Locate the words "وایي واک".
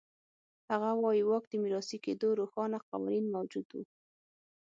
1.03-1.43